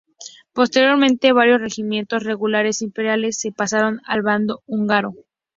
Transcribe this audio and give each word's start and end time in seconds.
Posteriormente, 0.53 1.31
varios 1.31 1.61
regimientos 1.61 2.23
regulares 2.23 2.81
imperiales 2.81 3.37
se 3.37 3.51
pasaron 3.51 4.01
al 4.07 4.23
bando 4.23 4.63
húngaro. 4.65 5.13